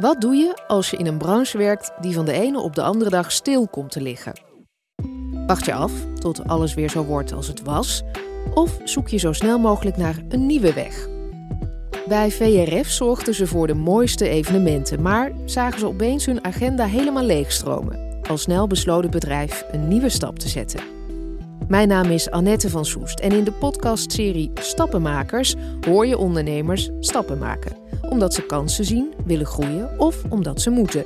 [0.00, 2.82] Wat doe je als je in een branche werkt die van de ene op de
[2.82, 4.32] andere dag stil komt te liggen?
[5.46, 8.02] Wacht je af tot alles weer zo wordt als het was?
[8.54, 11.08] Of zoek je zo snel mogelijk naar een nieuwe weg?
[12.08, 17.24] Bij VRF zorgden ze voor de mooiste evenementen, maar zagen ze opeens hun agenda helemaal
[17.24, 18.22] leegstromen.
[18.28, 20.99] Al snel besloot het bedrijf een nieuwe stap te zetten.
[21.70, 25.54] Mijn naam is Annette van Soest en in de podcastserie Stappenmakers
[25.86, 27.76] hoor je ondernemers stappen maken.
[28.02, 31.04] Omdat ze kansen zien, willen groeien of omdat ze moeten.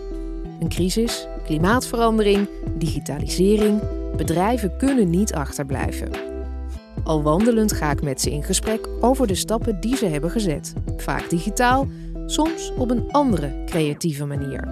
[0.60, 3.80] Een crisis, klimaatverandering, digitalisering.
[4.16, 6.10] Bedrijven kunnen niet achterblijven.
[7.02, 10.72] Al wandelend ga ik met ze in gesprek over de stappen die ze hebben gezet.
[10.96, 11.86] Vaak digitaal,
[12.26, 14.68] soms op een andere creatieve manier.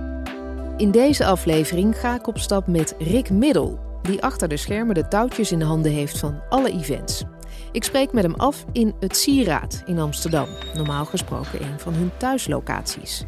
[0.77, 5.09] In deze aflevering ga ik op stap met Rick Middel, die achter de schermen de
[5.09, 7.25] touwtjes in de handen heeft van alle events.
[7.73, 12.11] Ik spreek met hem af in het Sieraad in Amsterdam, normaal gesproken een van hun
[12.17, 13.25] thuislocaties.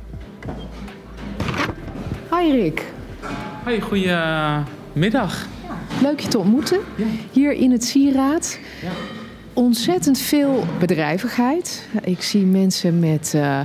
[2.31, 2.93] Hi Rick.
[3.65, 5.47] Hoi, goedemiddag.
[6.03, 6.81] Leuk je te ontmoeten.
[7.33, 8.59] Hier in het Sieraad.
[8.83, 8.91] Ja.
[9.53, 11.89] Ontzettend veel bedrijvigheid.
[12.03, 13.61] Ik zie mensen met uh,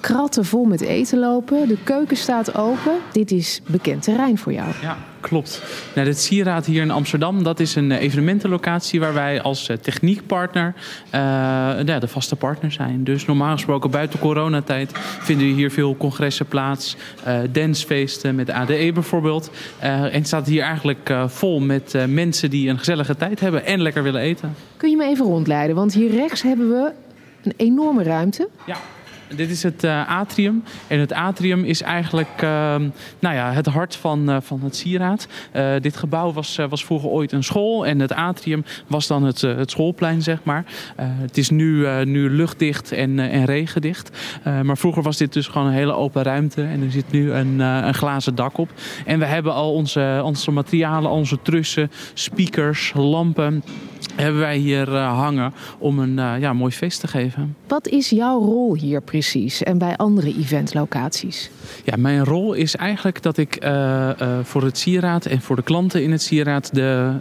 [0.00, 1.68] kratten vol met eten lopen.
[1.68, 2.92] De keuken staat open.
[3.12, 4.68] Dit is bekend terrein voor jou.
[4.82, 5.62] Ja, klopt.
[5.94, 11.10] Nou, het Sieraad hier in Amsterdam, dat is een evenementenlocatie waar wij als techniekpartner uh,
[11.84, 13.04] ja, de vaste partner zijn.
[13.04, 16.96] Dus normaal gesproken buiten coronatijd vinden hier veel congressen plaats.
[17.26, 19.50] Uh, dancefeesten met ADE bijvoorbeeld.
[19.82, 23.82] Uh, en het staat hier eigenlijk vol met mensen die een gezellige tijd hebben en
[23.82, 24.54] lekker willen eten.
[24.76, 25.76] Kun je me even rondleiden?
[25.76, 26.92] Want hier rechts hebben we
[27.42, 28.48] een enorme ruimte.
[28.66, 28.76] Ja.
[29.36, 30.64] Dit is het uh, atrium.
[30.86, 32.74] En het atrium is eigenlijk uh,
[33.18, 35.26] nou ja, het hart van, uh, van het sieraad.
[35.80, 37.86] dit gebouw was, was vroeger ooit een school.
[37.86, 40.64] En het atrium was dan het, het schoolplein, zeg maar.
[41.00, 44.10] het is nu, nu luchtdicht en, en regendicht.
[44.62, 46.62] maar vroeger was dit dus gewoon een hele open ruimte.
[46.62, 48.70] En er zit nu een, een glazen dak op.
[49.06, 53.62] En we hebben al onze, onze materialen, onze trussen, speakers, lampen
[54.14, 57.56] hebben wij hier uh, hangen om een uh, ja, mooi feest te geven.
[57.66, 61.50] Wat is jouw rol hier precies en bij andere eventlocaties?
[61.84, 64.10] Ja, mijn rol is eigenlijk dat ik uh,
[64.42, 67.12] voor het sieraad en voor de klanten in het sieraad de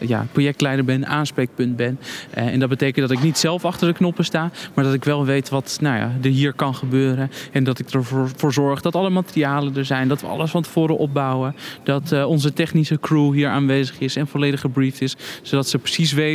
[0.00, 1.98] ja, projectleider ben, aanspreekpunt ben.
[2.30, 5.24] en dat betekent dat ik niet zelf achter de knoppen sta, maar dat ik wel
[5.24, 7.30] weet wat nou ja, er hier kan gebeuren.
[7.52, 10.62] En dat ik ervoor voor zorg dat alle materialen er zijn, dat we alles van
[10.62, 11.54] tevoren opbouwen.
[11.82, 16.25] Dat onze technische crew hier aanwezig is en volledig gebriefd is, zodat ze precies weten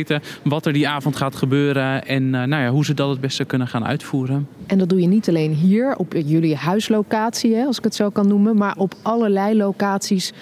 [0.42, 3.44] wat er die avond gaat gebeuren en uh, nou ja, hoe ze dat het beste
[3.44, 4.48] kunnen gaan uitvoeren.
[4.66, 8.10] En dat doe je niet alleen hier op jullie huislocatie, hè, als ik het zo
[8.10, 10.32] kan noemen, maar op allerlei locaties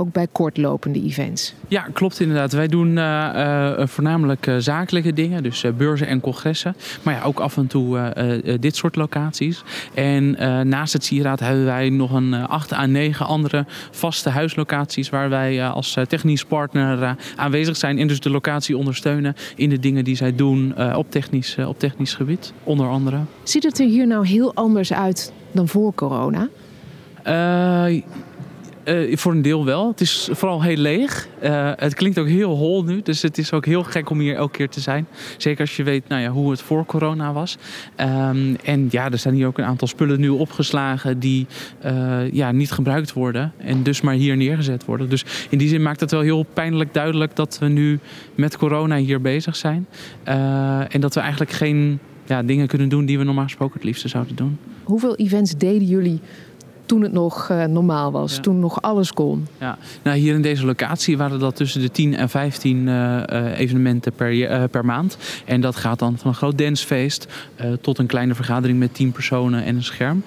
[0.00, 1.54] ook bij kortlopende events.
[1.68, 2.52] Ja, klopt inderdaad.
[2.52, 6.76] Wij doen uh, uh, voornamelijk uh, zakelijke dingen, dus beurzen en congressen.
[7.02, 8.12] Maar ja, ook af en toe
[8.60, 9.62] dit soort locaties.
[9.94, 10.30] En
[10.68, 15.68] naast het Sieraad hebben wij nog een 8 à 9 andere vaste huislocaties waar wij
[15.68, 20.34] als technisch partner aanwezig zijn en dus de locatie ondersteunen in de dingen die zij
[20.34, 23.18] doen op, technisch, op technisch gebied, onder andere.
[23.42, 26.48] Ziet het er hier nou heel anders uit dan voor corona?
[27.26, 28.02] Uh,
[29.12, 29.88] voor een deel wel.
[29.88, 31.28] Het is vooral heel leeg.
[31.42, 33.02] Uh, het klinkt ook heel hol nu.
[33.02, 35.06] Dus het is ook heel gek om hier elke keer te zijn.
[35.36, 37.58] Zeker als je weet nou ja, hoe het voor corona was.
[37.96, 41.46] Um, en ja, er zijn hier ook een aantal spullen nu opgeslagen die
[41.84, 43.52] uh, ja, niet gebruikt worden.
[43.56, 45.08] En dus maar hier neergezet worden.
[45.08, 47.98] Dus in die zin maakt het wel heel pijnlijk duidelijk dat we nu
[48.34, 49.86] met corona hier bezig zijn.
[50.88, 51.98] en dat we eigenlijk geen
[52.30, 54.58] ja, dingen kunnen doen die we normaal gesproken het liefste zouden doen.
[54.82, 56.20] Hoeveel events deden jullie
[56.90, 58.40] toen het nog uh, normaal was, ja.
[58.40, 59.46] toen nog alles kon.
[59.58, 63.58] Ja, nou hier in deze locatie waren dat tussen de 10 en 15 uh, uh,
[63.58, 65.16] evenementen per, per maand.
[65.44, 67.26] En dat gaat dan van een groot dancefeest
[67.80, 70.24] tot een kleine vergadering met 10 personen en een scherm.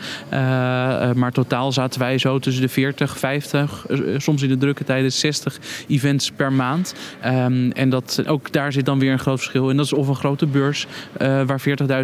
[1.15, 3.85] maar totaal zaten wij zo tussen de 40, 50,
[4.17, 6.93] soms in de drukke tijden 60 events per maand.
[7.25, 9.69] Um, en dat, ook daar zit dan weer een groot verschil.
[9.69, 10.87] En dat is of een grote beurs
[11.17, 11.61] waar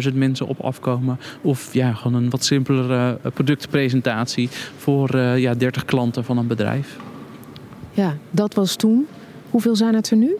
[0.08, 1.18] 40.000 mensen op afkomen.
[1.40, 6.96] Of ja, gewoon een wat simpelere productpresentatie voor uh, ja, 30 klanten van een bedrijf.
[7.90, 9.06] Ja, dat was toen.
[9.50, 10.36] Hoeveel zijn het er nu?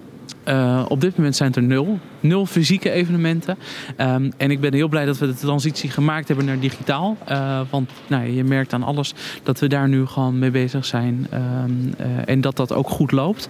[0.48, 1.98] Uh, op dit moment zijn het er nul.
[2.20, 3.58] Nul fysieke evenementen.
[3.98, 7.16] Um, en ik ben heel blij dat we de transitie gemaakt hebben naar digitaal.
[7.30, 11.26] Uh, want nou, je merkt aan alles dat we daar nu gewoon mee bezig zijn.
[11.34, 13.48] Um, uh, en dat dat ook goed loopt.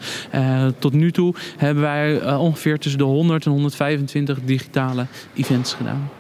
[0.79, 6.11] tot nu toe hebben wij ongeveer tussen de 100 en 125 digitale events gedaan.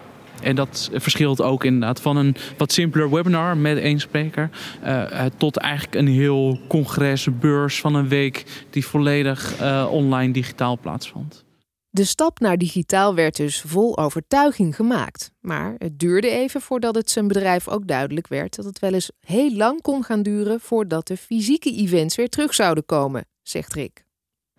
[0.42, 4.50] En dat verschilt ook inderdaad van een wat simpeler webinar met één spreker
[4.84, 10.78] uh, tot eigenlijk een heel congres, beurs van een week die volledig uh, online digitaal
[10.78, 11.44] plaatsvond.
[11.92, 15.30] De stap naar digitaal werd dus vol overtuiging gemaakt.
[15.40, 19.10] Maar het duurde even voordat het zijn bedrijf ook duidelijk werd dat het wel eens
[19.20, 24.04] heel lang kon gaan duren voordat de fysieke events weer terug zouden komen, zegt Rick.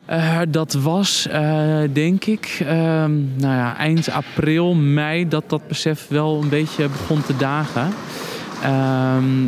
[0.09, 6.07] Uh, dat was, uh, denk ik, uh, nou ja, eind april, mei, dat dat besef
[6.07, 7.89] wel een beetje begon te dagen.
[8.63, 9.48] Ehm,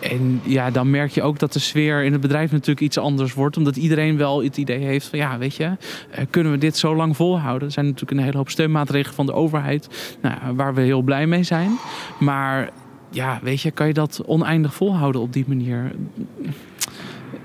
[0.00, 3.34] en ja, dan merk je ook dat de sfeer in het bedrijf natuurlijk iets anders
[3.34, 3.56] wordt.
[3.56, 5.76] Omdat iedereen wel het idee heeft van ja, weet je,
[6.10, 7.66] eh, kunnen we dit zo lang volhouden?
[7.66, 11.26] Er zijn natuurlijk een hele hoop steunmaatregelen van de overheid nou, waar we heel blij
[11.26, 11.70] mee zijn.
[12.18, 12.70] Maar
[13.10, 15.92] ja, weet je, kan je dat oneindig volhouden op die manier?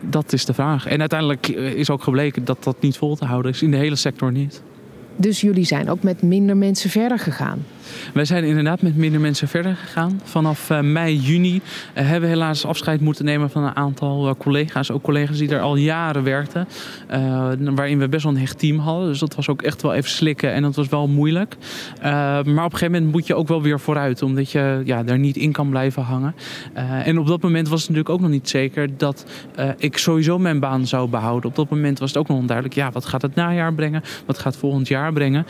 [0.09, 0.86] Dat is de vraag.
[0.86, 3.95] En uiteindelijk is ook gebleken dat dat niet vol te houden is in de hele
[3.95, 4.62] sector niet.
[5.15, 7.65] Dus jullie zijn ook met minder mensen verder gegaan?
[8.13, 10.21] Wij zijn inderdaad met minder mensen verder gegaan.
[10.23, 11.61] Vanaf uh, mei, juni uh,
[11.93, 14.91] hebben we helaas afscheid moeten nemen van een aantal uh, collega's.
[14.91, 16.67] Ook collega's die er al jaren werkten.
[17.75, 19.07] waarin we best wel een hecht team hadden.
[19.07, 21.55] Dus dat was ook echt wel even slikken en dat was wel moeilijk.
[22.01, 24.21] maar op een gegeven moment moet je ook wel weer vooruit.
[24.21, 26.35] Omdat je ja, daar niet in kan blijven hangen.
[27.03, 29.25] en op dat moment was het natuurlijk ook nog niet zeker dat
[29.77, 31.49] ik sowieso mijn baan zou behouden.
[31.49, 32.75] Op dat moment was het ook nog onduidelijk.
[32.75, 34.03] Ja, wat gaat het najaar brengen?
[34.25, 35.45] Wat gaat volgend jaar brengen?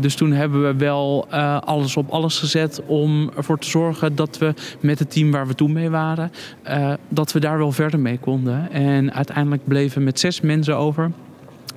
[0.00, 1.26] dus toen hebben we wel
[1.74, 5.54] alles op alles gezet om ervoor te zorgen dat we met het team waar we
[5.54, 6.30] toen mee waren,
[6.68, 8.72] uh, dat we daar wel verder mee konden.
[8.72, 11.10] En uiteindelijk bleven met zes mensen over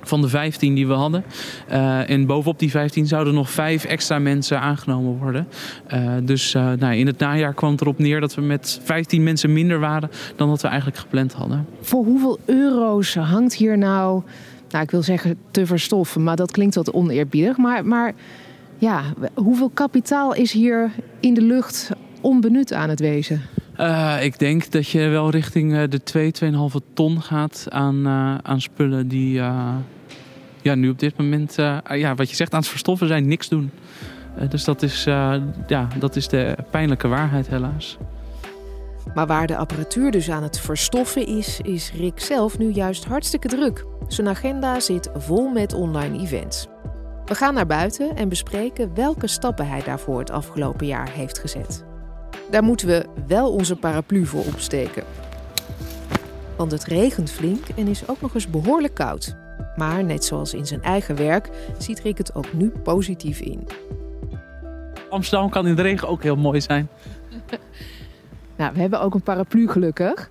[0.00, 1.24] van de 15 die we hadden.
[1.70, 5.48] Uh, en bovenop die 15 zouden nog vijf extra mensen aangenomen worden.
[5.94, 9.52] Uh, dus nou, in het najaar kwam het erop neer dat we met 15 mensen
[9.52, 11.66] minder waren dan wat we eigenlijk gepland hadden.
[11.80, 14.22] Voor hoeveel euro's hangt hier nou,
[14.70, 17.56] nou ik wil zeggen te verstoffen, maar dat klinkt wat oneerbiedig.
[17.56, 18.14] Maar, maar
[18.78, 19.02] ja,
[19.34, 20.90] hoeveel kapitaal is hier
[21.20, 21.90] in de lucht
[22.20, 23.42] onbenut aan het wezen?
[23.80, 26.48] Uh, ik denk dat je wel richting uh, de 2, 2,5
[26.94, 29.32] ton gaat aan, uh, aan spullen die
[30.62, 31.54] ja, nu op dit moment,
[31.88, 33.70] ja, wat je zegt, aan het verstoffen zijn, niks doen.
[34.48, 35.04] dus dat is,
[35.66, 37.98] ja, dat is de pijnlijke waarheid helaas.
[39.14, 43.48] Maar waar de apparatuur dus aan het verstoffen is, is Rick zelf nu juist hartstikke
[43.48, 43.84] druk.
[44.08, 46.68] Zijn agenda zit vol met online events.
[47.28, 51.84] We gaan naar buiten en bespreken welke stappen hij daarvoor het afgelopen jaar heeft gezet.
[52.50, 55.04] Daar moeten we wel onze paraplu voor opsteken.
[56.56, 59.36] Want het regent flink en is ook nog eens behoorlijk koud.
[59.76, 61.48] Maar net zoals in zijn eigen werk
[61.78, 63.68] ziet Rick het ook nu positief in.
[65.10, 66.88] Amsterdam kan in de regen ook heel mooi zijn.
[68.58, 70.30] nou, we hebben ook een paraplu gelukkig.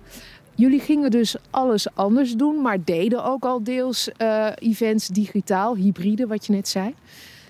[0.58, 6.26] Jullie gingen dus alles anders doen, maar deden ook al deels uh, events digitaal, hybride,
[6.26, 6.94] wat je net zei.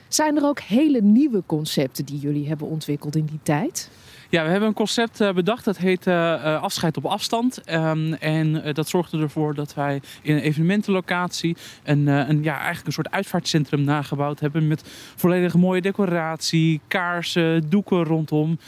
[0.08, 3.90] Zijn er ook hele nieuwe concepten die jullie hebben ontwikkeld in die tijd?
[4.30, 7.60] Ja, we hebben een concept eh, bedacht dat heet uh, afscheid op afstand.
[7.72, 12.92] Um, en dat zorgde ervoor dat wij in een evenementenlocatie een, een, ja, eigenlijk een
[12.92, 14.66] soort uitvaartcentrum nagebouwd hebben.
[14.66, 14.82] Met
[15.16, 18.58] volledige mooie decoratie, kaarsen, doeken rondom,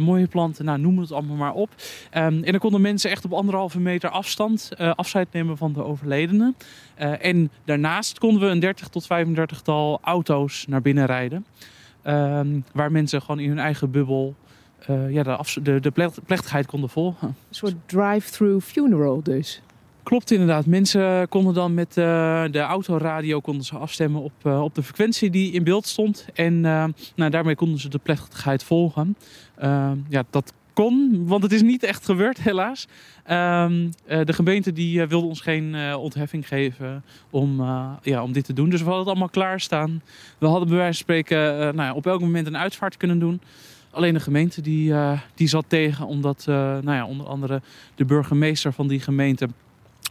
[0.00, 1.70] mooie planten, nou, noem het allemaal maar op.
[2.14, 6.56] Um, en dan konden mensen echt op anderhalve meter afstand afscheid nemen van de overledenen.
[7.20, 11.46] en daarnaast konden we een 30 tot 35 tal auto's naar binnen rijden.
[12.06, 14.34] Um, waar mensen gewoon in hun eigen bubbel
[14.90, 15.90] uh, ja, de, de, de
[16.26, 17.28] plechtigheid konden volgen.
[17.28, 19.62] Een soort drive-through funeral dus.
[20.02, 20.66] Klopt inderdaad.
[20.66, 25.30] Mensen konden dan met uh, de autoradio konden ze afstemmen op, uh, op de frequentie
[25.30, 26.26] die in beeld stond.
[26.34, 29.16] En nou, daarmee konden ze de plechtigheid volgen.
[30.08, 32.86] ja, dat kon, want het is niet echt gebeurd helaas.
[33.24, 37.60] Ehm, de gemeente die wilde ons geen ontheffing geven om,
[38.02, 38.70] ja, om dit te doen.
[38.70, 40.02] Dus we hadden het allemaal klaarstaan.
[40.38, 43.40] We hadden bij wijze van spreken nou ja, op elk moment een uitvaart kunnen doen.
[43.96, 47.62] Alleen de gemeente die, uh, die zat tegen, omdat uh, nou ja, onder andere
[47.94, 49.48] de burgemeester van die gemeente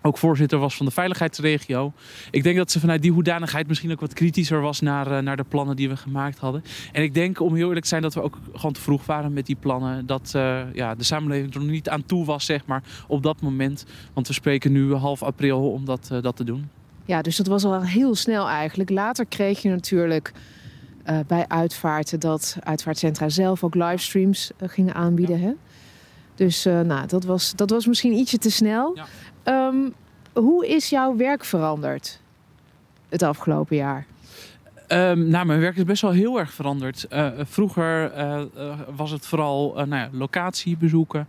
[0.01, 1.93] ook voorzitter was van de veiligheidsregio.
[2.31, 5.37] Ik denk dat ze vanuit die hoedanigheid misschien ook wat kritischer was naar, uh, naar
[5.37, 6.63] de plannen die we gemaakt hadden.
[6.91, 9.33] En ik denk, om heel eerlijk te zijn, dat we ook gewoon te vroeg waren
[9.33, 10.05] met die plannen.
[10.05, 10.31] Dat
[10.73, 13.85] ja, de samenleving er nog niet aan toe was, zeg maar, op dat moment.
[14.13, 16.69] Want we spreken nu half april om dat, dat te doen.
[17.05, 18.89] Ja, dus dat was al heel snel eigenlijk.
[18.89, 20.33] Later kreeg je natuurlijk
[21.09, 25.39] uh, bij uitvaarten dat uitvaartcentra zelf ook livestreams uh, gingen aanbieden.
[25.39, 25.53] Hè?
[26.35, 28.97] Dus uh, nou, dat, was, dat was misschien ietsje te snel.
[29.43, 29.67] Ja.
[29.67, 29.93] Um,
[30.33, 32.19] hoe is jouw werk veranderd
[33.09, 34.05] het afgelopen jaar?
[34.89, 37.05] Um, nou, mijn werk is best wel heel erg veranderd.
[37.13, 38.41] Uh, vroeger uh,
[38.95, 41.27] was het vooral nou ja, bezoeken.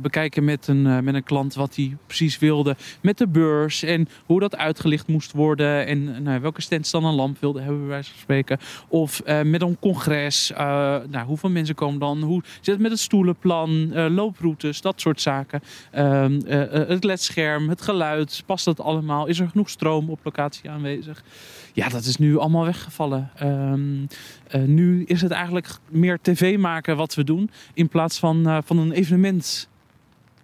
[0.00, 2.76] bekijken met een, met een klant wat hij precies wilde.
[3.00, 5.86] Met de beurs en hoe dat uitgelicht moest worden.
[5.86, 8.58] En nou, welke stands dan een lamp wilde hebben, bij wijze van spreken.
[8.88, 10.52] Of met een congres.
[10.56, 12.22] nou, hoeveel mensen komen dan?
[12.22, 13.92] Hoe zit het met het stoelenplan?
[14.14, 15.60] looproutes, dat soort zaken.
[15.90, 16.40] Ehm,
[16.88, 18.42] het ledscherm, het geluid.
[18.46, 19.26] Past dat allemaal?
[19.26, 21.24] Is er genoeg stroom op locatie aanwezig?
[21.72, 23.30] Ja, dat is nu allemaal weggevallen.
[23.36, 24.06] Ehm,
[24.74, 28.92] nu is het eigenlijk meer tv maken wat we doen in plaats van, van een
[28.92, 29.68] evenement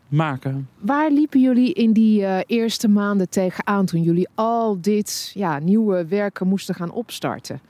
[0.09, 0.69] maken.
[0.79, 6.47] Waar liepen jullie in die eerste maanden tegenaan toen jullie al dit ja, nieuwe werken
[6.47, 7.61] moesten gaan opstarten?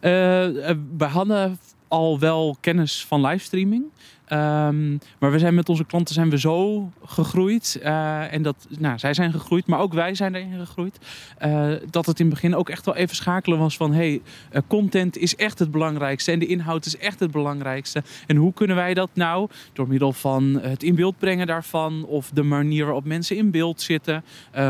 [0.00, 3.84] we hadden al wel kennis van livestreaming.
[4.34, 7.80] Um, maar we zijn met onze klanten zijn we zo gegroeid.
[7.82, 10.98] Uh, en dat, nou, zij zijn gegroeid, maar ook wij zijn erin gegroeid.
[11.44, 13.92] Uh, dat het in het begin ook echt wel even schakelen was van...
[13.92, 14.22] hey,
[14.52, 18.02] uh, content is echt het belangrijkste en de inhoud is echt het belangrijkste.
[18.26, 19.48] En hoe kunnen wij dat nou?
[19.72, 22.04] Door middel van het in beeld brengen daarvan...
[22.04, 24.24] of de manier waarop mensen in beeld zitten.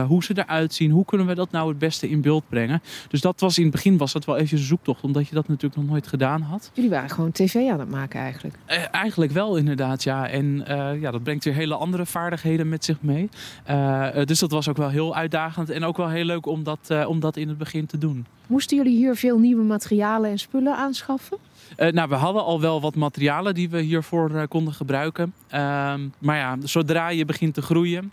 [0.06, 0.90] hoe ze eruit zien.
[0.90, 2.82] Hoe kunnen we dat nou het beste in beeld brengen?
[3.08, 5.02] Dus dat was in het begin was dat wel even een zoektocht.
[5.02, 6.70] Omdat je dat natuurlijk nog nooit gedaan had.
[6.74, 8.54] Jullie waren gewoon tv aan het maken eigenlijk?
[8.90, 10.28] eigenlijk wel inderdaad, ja.
[10.28, 13.28] En uh, ja, dat brengt weer hele andere vaardigheden met zich mee.
[13.70, 17.06] Uh, dus dat was ook wel heel uitdagend en ook wel heel leuk om dat,
[17.06, 18.26] om dat in het begin te doen.
[18.46, 21.38] Moesten jullie hier veel nieuwe materialen en spullen aanschaffen?
[21.76, 25.34] Uh, nou, we hadden al wel wat materialen die we hiervoor uh, konden gebruiken.
[25.46, 28.12] Uh, maar ja, zodra je begint te groeien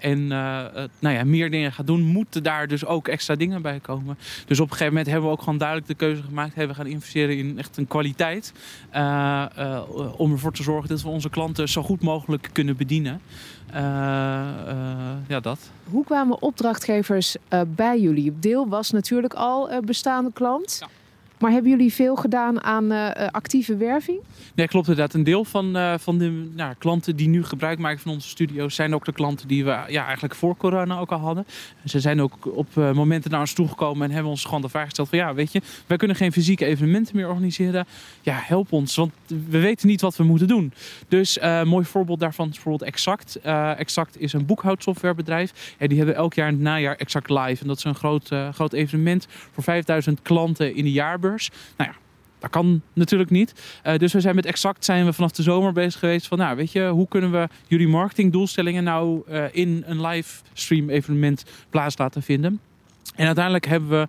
[0.00, 4.18] en nou ja, meer dingen gaat doen, moeten daar dus ook extra dingen bij komen.
[4.46, 6.54] Dus op een gegeven moment hebben we ook gewoon duidelijk de keuze gemaakt.
[6.54, 8.52] Hey, we gaan investeren in echt een kwaliteit.
[10.16, 13.20] om ervoor te zorgen dat we onze klanten zo goed mogelijk kunnen bedienen.
[15.28, 15.70] ja, dat.
[15.90, 18.38] Hoe kwamen opdrachtgevers bij jullie?
[18.38, 20.76] Deel was natuurlijk al bestaande klant.
[20.80, 20.88] Ja.
[21.38, 24.18] Maar hebben jullie veel gedaan aan uh, actieve werving?
[24.54, 25.14] Nee, klopt inderdaad.
[25.14, 28.74] Een deel van, uh, van de nou, klanten die nu gebruik maken van onze studio's
[28.74, 31.46] zijn ook de klanten die we ja, eigenlijk voor corona ook al hadden.
[31.84, 35.08] Ze zijn ook op momenten naar ons toegekomen en hebben ons gewoon de vraag gesteld
[35.08, 37.86] van ja, weet je, wij kunnen geen fysieke evenementen meer organiseren.
[38.22, 40.72] Ja, help ons, want we weten niet wat we moeten doen.
[41.08, 43.40] Dus een mooi voorbeeld daarvan is bijvoorbeeld Exact.
[43.76, 45.74] exact is een boekhoudsoftwarebedrijf.
[45.78, 47.62] En die hebben elk jaar in het najaar Exact Live.
[47.62, 51.25] En dat is een groot, groot evenement voor 5000 klanten in de jaarbeurs.
[51.76, 51.96] Nou ja,
[52.38, 53.80] dat kan natuurlijk niet.
[53.86, 56.56] Uh, dus we zijn met Exact zijn we vanaf de zomer bezig geweest van, nou
[56.56, 62.22] weet je, hoe kunnen we jullie marketingdoelstellingen nou uh, in een livestream evenement plaats laten
[62.22, 62.60] vinden?
[63.16, 64.08] En uiteindelijk hebben we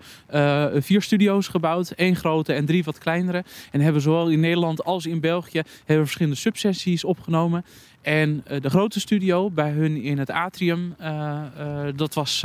[0.76, 1.90] uh, vier studio's gebouwd.
[1.90, 3.44] één grote en drie wat kleinere.
[3.72, 7.66] En hebben zowel in Nederland als in België hebben we verschillende subsessies opgenomen.
[8.08, 12.40] En uh, de grote studio bij hun in het atrium, uh, uh, dat was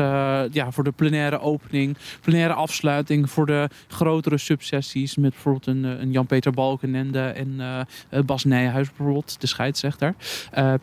[0.51, 6.11] ja, voor de plenaire opening, plenaire afsluiting, voor de grotere subsessies met bijvoorbeeld een, een
[6.11, 7.87] Jan-Peter Balkenende en
[8.27, 10.15] Bas Nijhuis bijvoorbeeld, de scheidsrechter.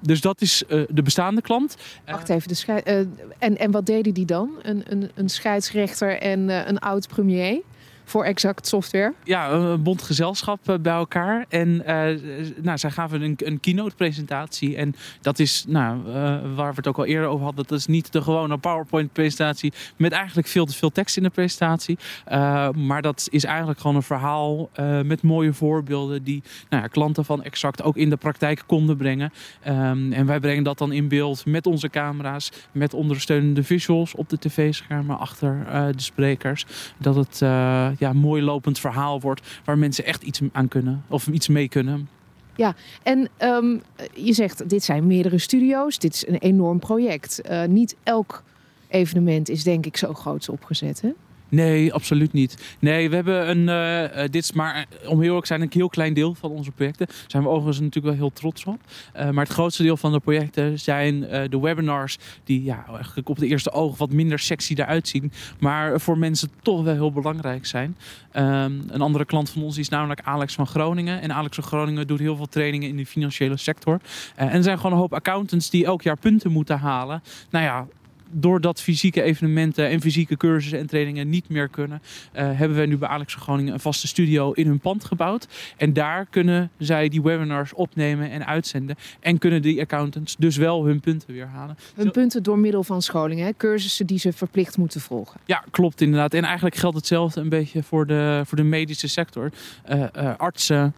[0.02, 1.76] dus dat is de bestaande klant.
[2.06, 3.08] Wacht even, de
[3.40, 4.50] en, en wat deden die dan?
[4.62, 7.62] Een, een, een scheidsrechter en een oud premier?
[8.10, 9.14] Voor Exact Software?
[9.24, 11.46] Ja, een bond gezelschap eh, bij elkaar.
[11.50, 11.84] En uh,
[12.62, 14.76] nou, zij gaven een, een keynote presentatie.
[14.76, 16.14] En dat is, nou, uh,
[16.56, 19.74] waar we het ook al eerder over hadden, dat is niet de gewone PowerPoint presentatie
[19.98, 21.98] met eigenlijk veel te veel tekst in de presentatie.
[22.76, 24.70] Maar dat is eigenlijk gewoon een verhaal
[25.04, 29.32] met mooie voorbeelden die nou ja, klanten van Exact ook in de praktijk konden brengen.
[29.68, 34.30] Um, en wij brengen dat dan in beeld met onze camera's, met ondersteunende visuals op
[34.30, 36.66] de tv-schermen achter de sprekers.
[36.98, 37.42] Dat het
[38.00, 42.10] ja, mooi lopend verhaal wordt waar mensen echt iets aan kunnen of iets mee kunnen.
[42.56, 43.82] Ja, en um,
[44.14, 47.42] je zegt dit zijn meerdere studio's, dit is een enorm project.
[47.50, 48.44] Uh, niet elk
[48.88, 51.10] evenement is denk ik zo groots opgezet hè?
[51.50, 52.76] Nee, absoluut niet.
[52.80, 53.68] Nee, we hebben een.
[53.68, 57.06] Uh, dit is maar, om heel eerlijk zijn, een heel klein deel van onze projecten.
[57.06, 58.80] Daar zijn we overigens natuurlijk wel heel trots op.
[59.14, 62.18] Maar het grootste deel van de projecten zijn de webinars.
[62.44, 65.32] Die ja, eigenlijk op de eerste oog wat minder sexy eruit zien.
[65.60, 67.98] Maar voor mensen toch wel heel belangrijk zijn.
[68.36, 71.22] Um, een andere klant van ons is namelijk Alex van Groningen.
[71.22, 74.00] En Alex van Groningen doet heel veel trainingen in de financiële sector.
[74.36, 77.24] en er zijn gewoon een hoop accountants die elk jaar punten moeten halen.
[77.50, 77.88] Nou ja,
[78.32, 82.98] doordat fysieke evenementen en fysieke cursussen en trainingen niet meer kunnen, uh, hebben we nu
[82.98, 85.48] bij Alex Groningen een vaste studio in hun pand gebouwd.
[85.78, 88.96] En daar kunnen zij die webinars opnemen en uitzenden.
[89.20, 91.78] En kunnen die accountants dus wel hun punten weer halen.
[91.96, 93.50] Hun punten door middel van scholing, hè?
[93.58, 95.40] cursussen die ze verplicht moeten volgen.
[95.46, 96.34] Ja, klopt inderdaad.
[96.34, 99.52] En eigenlijk geldt hetzelfde een beetje voor de, voor de medische sector.
[99.90, 100.94] Uh, uh, artsen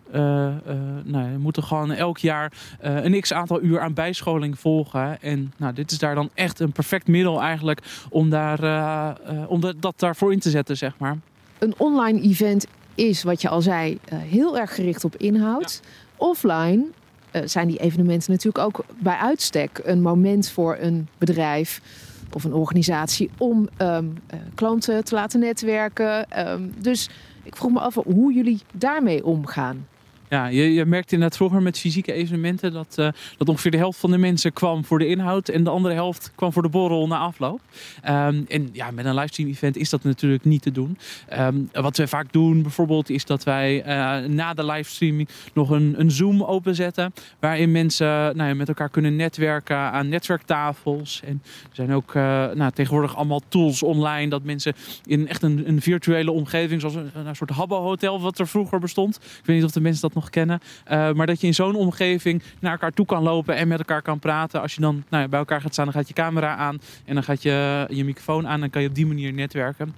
[1.04, 5.22] nou, moeten gewoon elk jaar een x aantal uur aan bijscholing volgen.
[5.22, 9.12] En nou, dit is daar dan echt een perfect middel middel eigenlijk om, daar, uh,
[9.48, 11.18] om dat daarvoor in te zetten, zeg maar.
[11.60, 15.82] Een online event is, wat je al zei, uh, heel erg gericht op inhoud.
[16.18, 16.86] Offline
[17.46, 21.82] zijn die evenementen natuurlijk ook bij uitstek een moment voor een bedrijf
[22.34, 24.18] of een organisatie om um,
[24.56, 26.26] klanten te laten netwerken.
[26.50, 27.10] Um, dus
[27.44, 29.88] ik vroeg me af hoe jullie daarmee omgaan.
[30.32, 33.08] Ja, je, je merkte inderdaad vroeger met fysieke evenementen dat, uh,
[33.38, 36.32] dat ongeveer de helft van de mensen kwam voor de inhoud en de andere helft
[36.36, 37.60] kwam voor de borrel na afloop.
[38.10, 40.98] Um, en ja, met een livestream event is dat natuurlijk niet te doen.
[41.40, 45.94] Um, wat wij vaak doen bijvoorbeeld is dat wij uh, na de livestreaming nog een,
[45.98, 51.22] een Zoom openzetten waarin mensen nou ja, met elkaar kunnen netwerken aan netwerktafels.
[51.24, 52.24] En er zijn ook uh,
[52.54, 54.74] nou, tegenwoordig allemaal tools online dat mensen
[55.06, 59.16] in echt een, een virtuele omgeving, zoals een, een soort habbo-hotel wat er vroeger bestond.
[59.16, 60.60] Ik weet niet of de mensen dat nog kennen.
[60.92, 64.02] Uh, maar dat je in zo'n omgeving naar elkaar toe kan lopen en met elkaar
[64.02, 64.62] kan praten.
[64.62, 67.14] Als je dan nou ja, bij elkaar gaat staan, dan gaat je camera aan en
[67.14, 68.60] dan gaat je, je microfoon aan.
[68.60, 69.94] Dan kan je op die manier netwerken.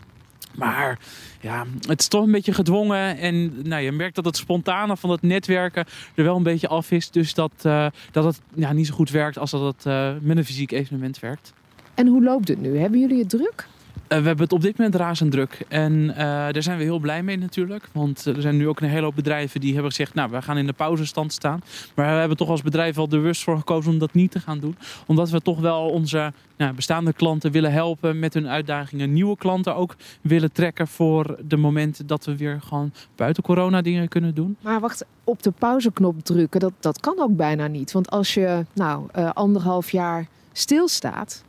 [0.56, 1.00] Maar
[1.42, 3.18] ja, het is toch een beetje gedwongen.
[3.18, 6.92] En nou, je merkt dat het spontane van het netwerken er wel een beetje af
[6.92, 7.12] is.
[7.12, 10.38] Dus dat, uh, dat het ja, niet zo goed werkt als dat het uh, met
[10.38, 11.54] een fysiek evenement werkt.
[11.94, 12.78] En hoe loopt het nu?
[12.78, 13.68] Hebben jullie het druk?
[14.04, 15.66] Uh, we hebben het op dit moment razend druk.
[15.68, 17.90] En uh, daar zijn we heel blij mee natuurlijk.
[17.92, 20.14] Want er zijn nu ook een hele hoop bedrijven die hebben gezegd...
[20.14, 21.62] nou, we gaan in de pauzestand staan.
[21.96, 24.60] Maar we hebben toch als bedrijf al bewust voor gekozen om dat niet te gaan
[24.60, 24.78] doen.
[25.06, 29.14] Omdat we toch wel onze nou, bestaande klanten willen helpen met hun uitdagingen.
[29.14, 34.08] Nieuwe klanten ook willen trekken voor de momenten dat we weer gewoon buiten corona dingen
[34.08, 34.58] kunnen doen.
[34.62, 37.92] Maar wacht, op de pauzeknop drukken, dat, dat kan ook bijna niet.
[37.92, 41.44] Want als je nou uh, anderhalf jaar stilstaat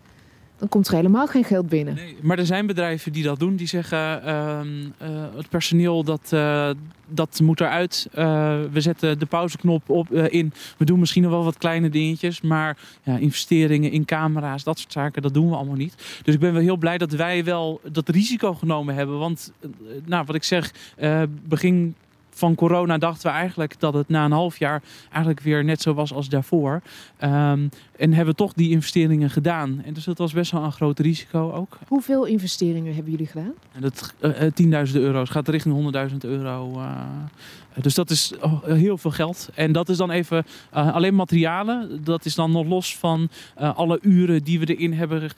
[0.58, 1.94] dan komt er helemaal geen geld binnen.
[1.94, 3.56] Nee, maar er zijn bedrijven die dat doen.
[3.56, 4.61] Die zeggen, uh,
[5.02, 6.70] uh, het personeel dat, uh,
[7.08, 8.08] dat moet eruit.
[8.73, 10.52] we zetten de pauzeknop op, in.
[10.76, 12.40] We doen misschien nog wel wat kleine dingetjes.
[12.40, 15.94] Maar ja, investeringen in camera's, dat soort zaken, dat doen we allemaal niet.
[16.23, 19.18] Dus ik ben wel heel blij dat wij wel dat risico genomen hebben.
[19.18, 19.52] Want
[20.04, 20.73] nou, wat ik zeg,
[21.49, 21.94] begin
[22.34, 25.94] van corona dachten we eigenlijk dat het na een half jaar eigenlijk weer net zo
[25.94, 26.82] was als daarvoor.
[27.25, 29.82] Um, en hebben toch die investeringen gedaan.
[29.84, 31.78] En dus dat was best wel een groot risico ook.
[31.88, 33.52] Hoeveel investeringen hebben jullie gedaan?
[33.72, 35.20] En dat uh, 10.000 euro.
[35.20, 36.72] Het gaat richting 100.000 euro.
[36.78, 37.00] Uh,
[37.82, 38.32] dus dat is
[38.64, 39.48] heel veel geld.
[39.54, 42.04] En dat is dan even uh, alleen materialen.
[42.04, 45.30] Dat is dan nog los van alle uren die we erin hebben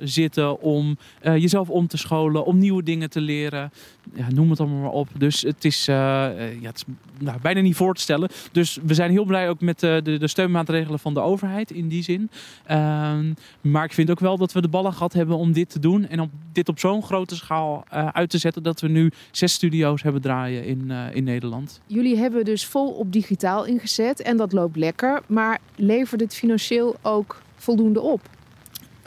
[0.00, 3.70] zitten om jezelf om te scholen, om nieuwe dingen te leren.
[4.14, 5.08] Ja, noem het allemaal maar op.
[5.18, 6.32] Dus het is, ja,
[6.62, 6.84] het is
[7.18, 8.28] nou, bijna niet voor te stellen.
[8.52, 11.95] Dus we zijn heel blij ook met de, de steunmaatregelen van de overheid in die
[12.02, 12.30] zin.
[12.64, 15.78] Ehm, maar ik vind ook wel dat we de ballen gehad hebben om dit te
[15.78, 16.08] doen.
[16.08, 20.02] En om dit op zo'n grote schaal uit te zetten dat we nu zes studio's
[20.02, 21.80] hebben draaien in, in Nederland.
[21.86, 25.22] Jullie hebben dus vol op digitaal ingezet en dat loopt lekker.
[25.26, 28.20] Maar levert het financieel ook voldoende op?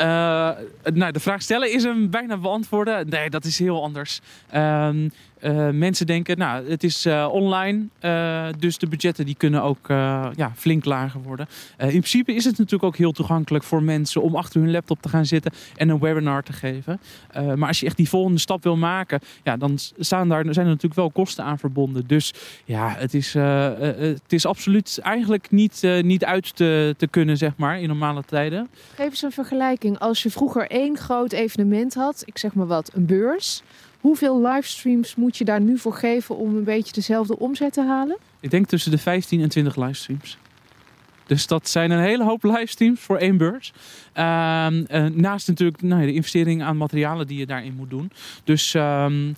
[0.02, 0.06] Uh,
[0.94, 3.10] nou, de vraag stellen is hem bijna beantwoorden.
[3.10, 4.22] Nee, dat is heel anders.
[4.54, 4.90] Uh,
[5.42, 9.88] uh, mensen denken, nou, het is uh, online, uh, dus de budgetten die kunnen ook
[10.36, 11.48] ja, flink lager worden.
[11.78, 15.10] in principe is het natuurlijk ook heel toegankelijk voor mensen om achter hun laptop te
[15.10, 17.00] gaan zitten en een webinar te geven.
[17.56, 20.72] maar als je echt die volgende stap wil maken, ja, dan staan daar, zijn er
[20.72, 22.08] natuurlijk wel kosten aan verbonden.
[22.08, 22.34] Dus
[22.66, 27.80] ja, het is, het is absoluut eigenlijk niet, niet uit te, te kunnen, zeg maar,
[27.80, 28.68] in normale tijden.
[28.96, 30.00] Geef eens een vergelijking.
[30.00, 33.62] Als je vroeger één groot evenement had, ik zeg maar wat, een beurs...
[34.00, 38.18] Hoeveel livestreams moet je daar nu voor geven om een beetje dezelfde omzet te halen?
[38.40, 40.38] Ik denk tussen de 15 en 20 livestreams.
[41.26, 43.74] Dus dat zijn een hele hoop livestreams voor één beurs.
[44.18, 48.12] Uh, uh, naast natuurlijk nou, de investering aan materialen die je daarin moet doen.
[48.44, 49.36] Dus um,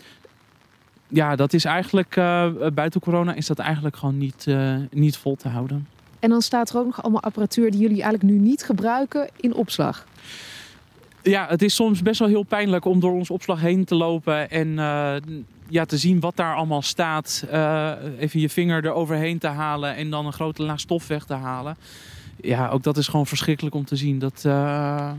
[1.08, 5.36] ja, dat is eigenlijk uh, buiten corona is dat eigenlijk gewoon niet, uh, niet vol
[5.36, 5.88] te houden.
[6.20, 9.54] En dan staat er ook nog allemaal apparatuur die jullie eigenlijk nu niet gebruiken in
[9.54, 10.06] opslag.
[11.24, 14.50] Ja, het is soms best wel heel pijnlijk om door ons opslag heen te lopen
[14.50, 15.14] en uh,
[15.68, 17.46] ja, te zien wat daar allemaal staat.
[17.52, 21.34] Uh, even je vinger eroverheen te halen en dan een grote laag stof weg te
[21.34, 21.78] halen.
[22.42, 24.20] Ja, ook dat is gewoon verschrikkelijk om te zien.
[24.20, 25.12] Dat, uh,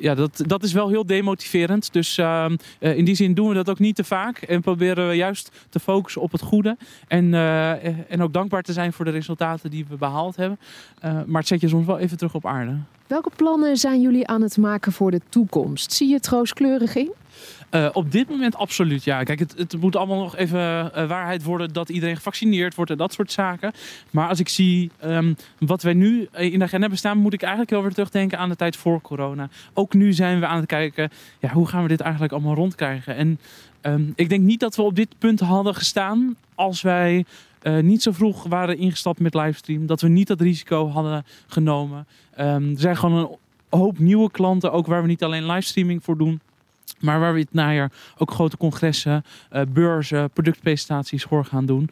[0.00, 1.92] ja, dat, dat is wel heel demotiverend.
[1.92, 2.46] Dus uh,
[2.78, 4.38] in die zin doen we dat ook niet te vaak.
[4.38, 6.76] En proberen we juist te focussen op het goede.
[7.08, 10.58] En, uh, en ook dankbaar te zijn voor de resultaten die we behaald hebben.
[11.04, 12.76] Uh, maar het zet je soms wel even terug op aarde.
[13.06, 15.92] Welke plannen zijn jullie aan het maken voor de toekomst?
[15.92, 16.28] Zie je het
[16.94, 17.12] in?
[17.70, 19.22] Uh, op dit moment absoluut, ja.
[19.22, 22.96] Kijk, het, het moet allemaal nog even uh, waarheid worden dat iedereen gevaccineerd wordt en
[22.96, 23.72] dat soort zaken.
[24.10, 27.40] Maar als ik zie um, wat wij nu in de agenda hebben staan, moet ik
[27.40, 29.48] eigenlijk heel weer terugdenken aan de tijd voor corona.
[29.74, 33.16] Ook nu zijn we aan het kijken, ja, hoe gaan we dit eigenlijk allemaal rondkrijgen?
[33.16, 33.38] En
[33.82, 37.24] um, ik denk niet dat we op dit punt hadden gestaan als wij
[37.80, 39.86] niet zo vroeg waren ingestapt met livestream.
[39.86, 42.06] Dat we niet dat risico hadden genomen.
[42.38, 46.16] Um, er zijn gewoon een hoop nieuwe klanten, ook waar we niet alleen livestreaming voor
[46.16, 46.40] doen.
[47.00, 51.90] Maar waar we het najaar ook grote congressen, uh, beurzen, productpresentaties voor gaan doen.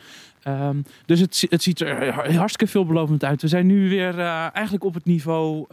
[0.49, 3.43] Um, dus het, het, ziet er hartstikke veelbelovend uit.
[3.43, 5.67] We zijn nu weer uh, eigenlijk op het niveau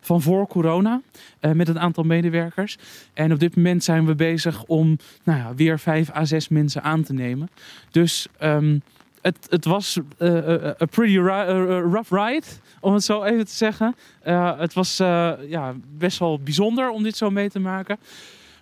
[0.00, 1.00] van voor corona.
[1.40, 2.78] Met een aantal medewerkers.
[3.14, 6.82] En op dit moment zijn we bezig om nou ja, weer vijf à zes mensen
[6.82, 7.50] aan te nemen.
[7.90, 8.82] Dus um,
[9.22, 12.46] het, het was een pretty rough ride,
[12.80, 13.94] om het zo even te zeggen.
[14.58, 14.96] het was
[15.48, 17.98] ja, best wel bijzonder om dit zo mee te maken.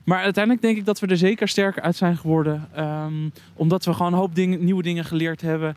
[0.09, 2.69] Maar uiteindelijk denk ik dat we er zeker sterker uit zijn geworden.
[2.75, 5.77] Ehm, omdat we gewoon een hoop nieuwe dingen geleerd hebben.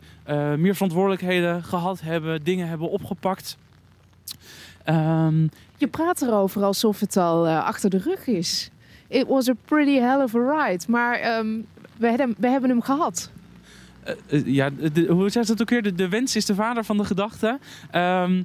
[0.56, 2.44] meer verantwoordelijkheden gehad hebben.
[2.44, 3.56] Dingen hebben opgepakt.
[4.88, 8.70] Um, je praat erover alsof het al uh, achter de rug is.
[9.08, 10.84] It was a pretty hell of a ride.
[10.88, 11.66] Maar um,
[11.96, 13.30] we, hebben, we hebben hem gehad.
[14.30, 15.96] Uh, ja, de, hoe zegt het ook weer?
[15.96, 17.58] De, wens is de vader van de gedachte.
[17.94, 18.44] Um,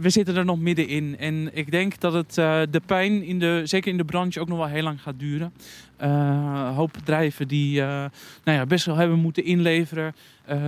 [0.00, 1.18] we zitten er nog middenin.
[1.18, 4.48] En ik denk dat het uh, de pijn, in de, zeker in de branche, ook
[4.48, 5.52] nog wel heel lang gaat duren.
[6.02, 8.10] Uh, hoop bedrijven die nou
[8.44, 10.14] ja, best wel hebben moeten inleveren.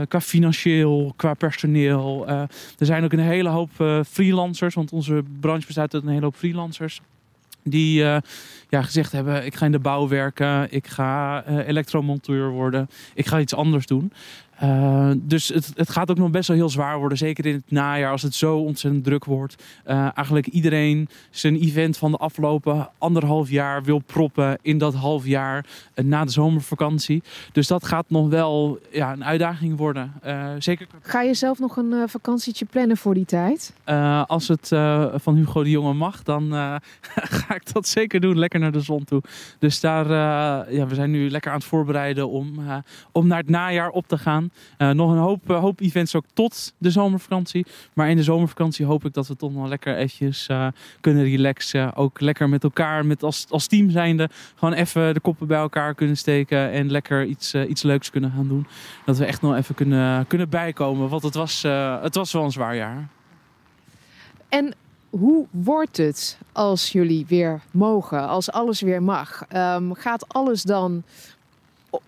[0.08, 2.28] qua financieel, qua personeel.
[2.28, 4.74] er zijn ook een hele hoop freelancers.
[4.74, 7.00] Want onze branche bestaat uit een hele hoop freelancers.
[7.62, 8.16] Die uh,
[8.68, 13.26] ja, gezegd hebben: ik ga in de bouw werken, ik ga uh, elektromonteur worden, ik
[13.26, 14.12] ga iets anders doen.
[14.62, 17.18] Uh, dus het, het, gaat ook nog best wel heel zwaar worden.
[17.18, 19.62] Zeker in het najaar als het zo ontzettend druk wordt.
[19.86, 25.26] Uh, eigenlijk iedereen zijn event van de afgelopen anderhalf jaar wil proppen in dat half
[25.26, 27.22] jaar uh, na de zomervakantie.
[27.52, 30.12] Dus dat gaat nog wel ja, een uitdaging worden.
[30.58, 30.86] zeker...
[31.02, 33.72] Ga je zelf nog een vakantietje plannen voor die tijd?
[34.26, 34.68] als het
[35.14, 36.52] van Hugo de Jonge mag, dan
[37.40, 38.38] ga ik dat zeker doen.
[38.38, 39.22] Lekker naar de zon toe.
[39.58, 40.08] Dus daar,
[40.72, 42.60] ja, we zijn nu lekker aan het voorbereiden om,
[43.12, 44.49] om naar het najaar op te gaan.
[44.78, 47.66] Uh, nog een hoop, uh, hoop events ook tot de zomervakantie.
[47.92, 50.66] Maar in de zomervakantie hoop ik dat we toch nog lekker eventjes uh,
[51.00, 51.94] kunnen relaxen.
[51.94, 54.28] Ook lekker met elkaar, met als, als team zijnde.
[54.54, 56.70] Gewoon even de koppen bij elkaar kunnen steken.
[56.70, 58.66] En lekker iets, iets leuks kunnen gaan doen.
[59.04, 61.08] Dat we echt nog even kunnen, kunnen bijkomen.
[61.08, 61.62] Want het was,
[62.02, 63.08] het was wel een zwaar jaar.
[64.48, 64.74] En
[65.10, 69.44] hoe wordt het als jullie weer mogen, als alles weer mag?
[69.56, 71.02] Um, gaat alles dan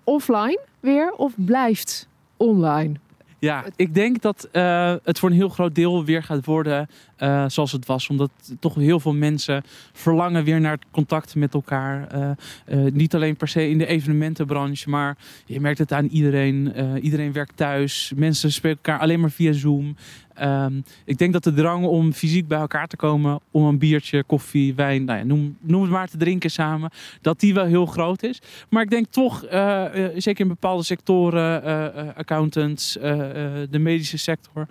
[0.05, 2.09] offline weer of blijft
[2.42, 2.94] online?
[3.38, 7.44] Ja, ik denk dat uh, het voor een heel groot deel weer gaat worden uh,
[7.48, 8.09] zoals het was.
[8.09, 12.09] Omdat toch heel veel mensen verlangen weer naar contact met elkaar.
[12.14, 16.72] Uh, niet alleen per se in de evenementenbranche, maar je merkt het aan iedereen.
[17.00, 18.12] iedereen werkt thuis.
[18.16, 19.96] Mensen spreken elkaar alleen maar via Zoom.
[20.40, 24.24] Um, ik denk dat de drang om fysiek bij elkaar te komen, om een biertje,
[24.24, 26.90] koffie, wijn, nou ja, noem, noem het maar te drinken samen,
[27.20, 28.40] dat die wel heel groot is.
[28.68, 34.66] Maar ik denk toch, uh, uh, zeker in bepaalde sectoren, uh, accountants, de medische sector,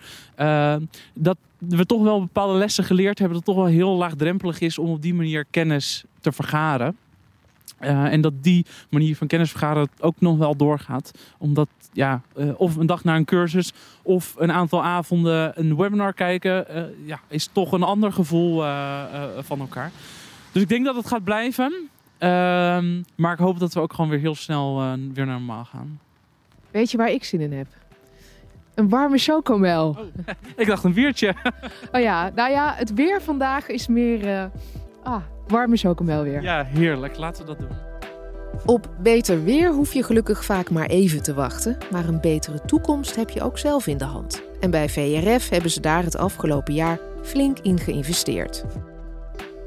[1.13, 4.77] dat we toch wel bepaalde lessen geleerd hebben dat het toch wel heel laagdrempelig is
[4.77, 6.97] om op die manier kennis te vergaren.
[7.83, 11.11] Uh, en dat die manier van kennis vergaren ook nog wel doorgaat.
[11.37, 16.13] Omdat ja, uh, of een dag naar een cursus of een aantal avonden een webinar
[16.13, 18.63] kijken, uh, ja, is toch een ander gevoel
[19.39, 19.91] van elkaar.
[20.51, 21.73] Dus ik denk dat het gaat blijven.
[22.17, 24.75] Ehm, maar ik hoop dat we ook gewoon weer heel snel
[25.13, 25.99] weer naar normaal gaan.
[26.71, 27.67] Weet je waar ik zin in heb?
[28.73, 29.89] Een warme chocomel.
[29.89, 30.25] Oh,
[30.61, 31.35] ik dacht een biertje.
[31.91, 34.51] oh ja, nou ja, het weer vandaag is meer...
[35.03, 36.41] ah, warme chocomel weer.
[36.41, 37.17] Ja, heerlijk.
[37.17, 37.89] Laten we dat doen.
[38.65, 41.77] Op beter weer hoef je gelukkig vaak maar even te wachten.
[41.91, 44.43] Maar een betere toekomst heb je ook zelf in de hand.
[44.59, 48.63] En bij VRF hebben ze daar het afgelopen jaar flink in geïnvesteerd.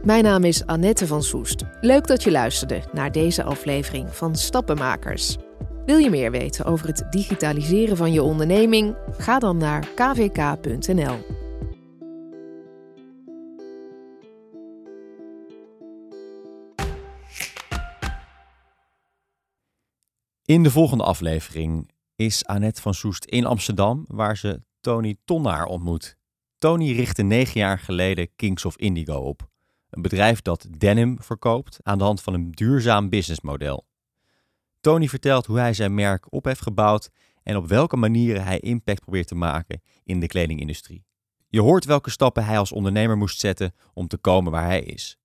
[0.02, 1.64] Mijn naam is Annette van Soest.
[1.80, 5.36] Leuk dat je luisterde naar deze aflevering van Stappenmakers.
[5.86, 8.96] Wil je meer weten over het digitaliseren van je onderneming?
[9.18, 11.43] Ga dan naar kvk.nl.
[20.46, 26.16] In de volgende aflevering is Annette van Soest in Amsterdam, waar ze Tony Tonnaar ontmoet.
[26.58, 29.48] Tony richtte negen jaar geleden Kings of Indigo op.
[29.90, 33.86] Een bedrijf dat denim verkoopt aan de hand van een duurzaam businessmodel.
[34.80, 37.10] Tony vertelt hoe hij zijn merk op heeft gebouwd
[37.42, 41.04] en op welke manieren hij impact probeert te maken in de kledingindustrie.
[41.48, 45.18] Je hoort welke stappen hij als ondernemer moest zetten om te komen waar hij is.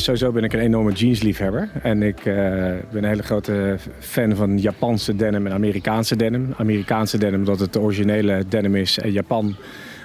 [0.00, 1.68] Sowieso ben ik een enorme jeansliefhebber.
[1.82, 6.54] En ik uh, ben een hele grote fan van Japanse denim en Amerikaanse denim.
[6.56, 8.98] Amerikaanse denim omdat het de originele denim is.
[8.98, 9.56] En Japan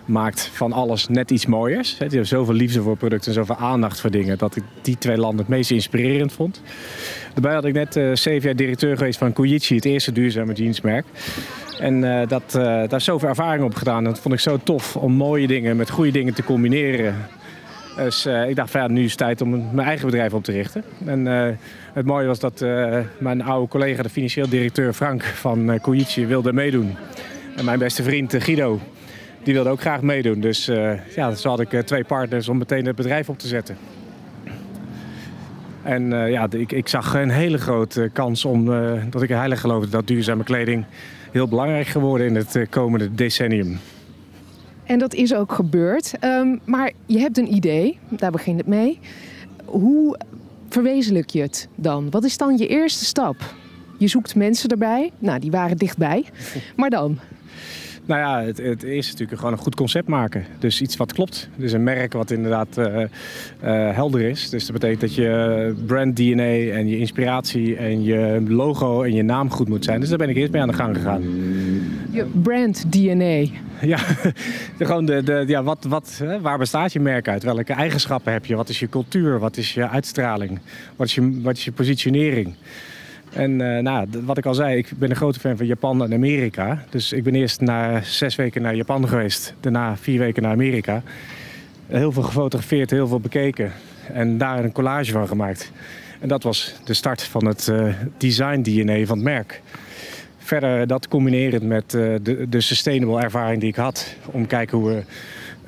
[0.05, 1.89] maakt van alles net iets mooiers.
[1.89, 4.37] Die hebben zoveel liefde voor producten en zoveel aandacht voor dingen...
[4.37, 6.61] dat ik die twee landen het meest inspirerend vond.
[7.33, 11.05] Daarbij had ik net uh, zeven jaar directeur geweest van Koichi, het eerste duurzame jeansmerk.
[11.79, 12.51] En uh, dat,
[12.89, 14.03] daar zoveel ervaring op gedaan.
[14.03, 17.15] Dat vond ik zo tof om mooie dingen met goede dingen te combineren.
[17.95, 20.51] Dus uh, ik dacht ja, nu is het tijd om mijn eigen bedrijf op te
[20.51, 20.83] richten.
[21.05, 21.47] En uh,
[21.93, 26.53] het mooie was dat uh, mijn oude collega, de financieel directeur Frank van uh, wilde
[26.53, 26.95] meedoen.
[27.55, 28.79] En mijn beste vriend Guido,
[29.43, 30.39] die wilde ook graag meedoen.
[30.39, 30.65] Dus
[31.15, 33.77] ja, zo had ik twee partners om meteen het bedrijf op te zetten.
[35.83, 38.65] En ja, ik, ik, zag een hele grote kans om
[39.09, 40.85] dat ik heilig geloofde dat duurzame kleding
[41.31, 43.79] heel belangrijk geworden in het komende decennium.
[44.85, 46.11] En dat is ook gebeurd.
[46.23, 48.99] Um, maar je hebt een idee, daar begint het mee.
[49.65, 50.17] Hoe
[50.69, 52.09] verwezenlijk je het dan?
[52.09, 53.35] Wat is dan je eerste stap?
[53.97, 55.11] Je zoekt mensen erbij.
[55.19, 56.25] Nou, die waren dichtbij.
[56.75, 57.19] Maar dan?
[58.05, 60.45] Nou ja, het, het is natuurlijk gewoon een goed concept maken.
[60.59, 61.49] Dus iets wat klopt.
[61.55, 63.05] Dus een merk wat inderdaad uh, uh,
[63.91, 64.49] helder is.
[64.49, 69.23] Dus dat betekent dat je brand DNA en je inspiratie en je logo en je
[69.23, 69.99] naam goed moet zijn.
[69.99, 71.23] Dus daar ben ik eerst mee aan de gang gegaan.
[72.15, 73.45] Je brand DNA.
[73.81, 73.97] Ja,
[74.79, 77.43] gewoon de, de, ja wat, wat, waar bestaat je merk uit?
[77.43, 78.55] Welke eigenschappen heb je?
[78.55, 79.39] Wat is je cultuur?
[79.39, 80.59] Wat is je uitstraling?
[80.95, 82.55] Wat is je, wat is je positionering?
[83.33, 86.13] En uh, nou, wat ik al zei, ik ben een grote fan van Japan en
[86.13, 86.83] Amerika.
[86.89, 89.53] Dus ik ben eerst na zes weken naar Japan geweest.
[89.59, 91.03] Daarna vier weken naar Amerika.
[91.87, 93.71] Heel veel gefotografeerd, heel veel bekeken.
[94.13, 95.71] En daar een collage van gemaakt.
[96.19, 99.61] En dat was de start van het uh, design DNA van het merk.
[100.45, 104.15] Verder dat combineren met uh, de, de sustainable ervaring die ik had.
[104.25, 105.03] Om kijken hoe we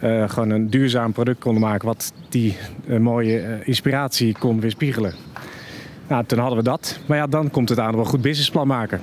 [0.07, 1.87] uh, gewoon een duurzaam product konden maken.
[1.87, 2.57] Wat die
[2.99, 5.13] mooie inspiratie kon weerspiegelen.
[6.07, 6.99] Nou, toen hadden we dat.
[7.05, 9.01] Maar ja, dan komt het aan op een goed businessplan maken.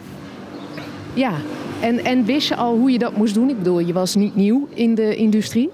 [1.14, 1.32] Ja,
[1.80, 3.48] en, en wist je al hoe je dat moest doen?
[3.48, 5.70] Ik bedoel, je was niet nieuw in de industrie.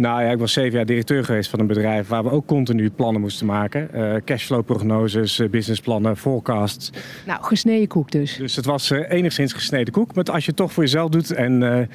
[0.00, 2.90] Nou ja, ik was zeven jaar directeur geweest van een bedrijf waar we ook continu
[2.90, 3.88] plannen moesten maken.
[3.94, 6.90] Uh, cashflow-prognoses, uh, businessplannen, forecasts.
[7.26, 8.36] Nou, gesneden koek dus.
[8.36, 10.14] Dus het was uh, enigszins gesneden koek.
[10.14, 11.88] Maar als je het toch voor jezelf doet en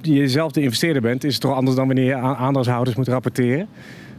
[0.00, 3.68] jezelf de investeerder bent, is het toch anders dan wanneer je aan aandeelhouders moet rapporteren.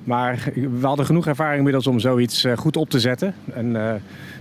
[0.08, 3.36] Maar we hadden genoeg ervaring inmiddels om zoiets eh, goed op te zetten.
[3.54, 3.94] En, uh,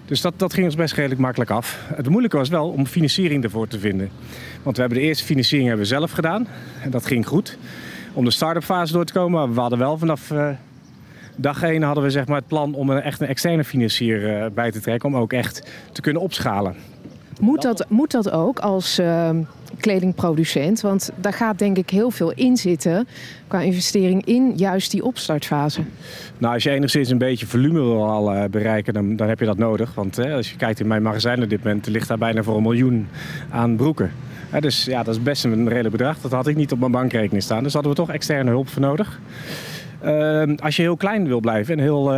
[0.04, 1.84] dus dat, dat ging ons best redelijk makkelijk af.
[1.94, 4.10] Het moeilijke was wel om financiering ervoor te vinden.
[4.62, 6.46] Want we hebben de eerste financiering hebben we zelf gedaan.
[6.82, 7.58] En dat ging goed.
[8.16, 9.54] Om de start-up fase door te komen.
[9.54, 10.48] We hadden wel vanaf uh,
[11.36, 14.70] dag 1 hadden we zeg maar, het plan om een, echt een externe financier bij
[14.70, 15.08] te trekken.
[15.08, 16.74] Om ook echt te kunnen opschalen.
[17.40, 19.42] Moet dat, moet dat ook als ehm,
[19.80, 20.80] kledingproducent?
[20.80, 23.08] Want daar gaat denk ik heel veel in zitten
[23.46, 25.80] qua investering in juist die opstartfase.
[26.38, 29.46] Nou, als je enigszins een beetje volume wil al uh, bereiken, dan, dan heb je
[29.46, 29.94] dat nodig.
[29.94, 32.56] Want hè, als je kijkt in mijn magazijn op dit moment, ligt daar bijna voor
[32.56, 33.08] een miljoen
[33.50, 34.10] aan broeken.
[34.60, 36.20] Dus ja, dat is best een redelijk bedrag.
[36.20, 37.62] Dat had ik niet op mijn bankrekening staan.
[37.62, 39.20] Dus hadden we toch externe hulp voor nodig.
[40.00, 42.12] Ehm, als je heel klein wil blijven, en heel,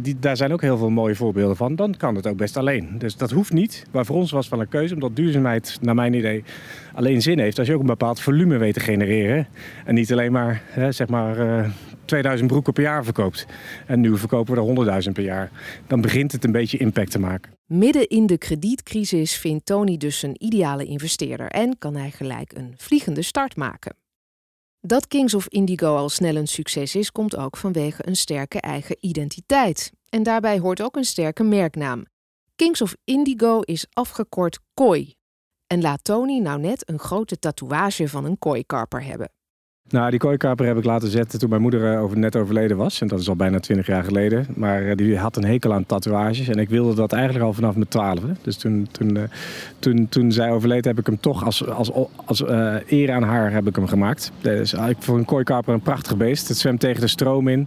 [0.00, 2.88] die, daar zijn ook heel veel mooie voorbeelden van, dan kan het ook best alleen.
[2.98, 3.86] Dus dat hoeft niet.
[3.90, 6.44] Maar voor ons was het wel een keuze, omdat duurzaamheid, naar mijn idee,
[6.94, 9.46] alleen zin heeft als je ook een bepaald volume weet te genereren.
[9.84, 11.68] En niet alleen maar, zeg maar, eh,
[12.04, 13.46] 2000 broeken per jaar verkoopt.
[13.86, 15.50] En nu verkopen we er 100.000 per jaar.
[15.86, 17.52] Dan begint het een beetje impact te maken.
[17.66, 22.74] Midden in de kredietcrisis vindt Tony dus een ideale investeerder en kan hij gelijk een
[22.76, 23.96] vliegende start maken.
[24.80, 28.96] Dat Kings of Indigo al snel een succes is, komt ook vanwege een sterke eigen
[29.00, 29.92] identiteit.
[30.08, 32.04] En daarbij hoort ook een sterke merknaam.
[32.56, 35.14] Kings of Indigo is afgekort KOI.
[35.66, 39.30] En laat Tony nou net een grote tatoeage van een kooikarper hebben.
[39.88, 43.00] Nou, die kooikaper heb ik laten zetten toen mijn moeder eh, net overleden was.
[43.00, 44.46] En dat is al bijna twintig jaar geleden.
[44.56, 46.48] Maar eh, die had een hekel aan tatoeages.
[46.48, 48.26] En ik wilde dat eigenlijk al vanaf mijn twaalfde.
[48.42, 49.22] Dus toen, toen, uh,
[49.78, 51.90] toen, toen zij overleed heb ik hem toch als, als,
[52.24, 54.32] als uh, eer aan haar heb ik hem gemaakt.
[54.40, 56.48] Dus ik vond een kooikaper een prachtig beest.
[56.48, 57.66] Het zwemt tegen de stroom in.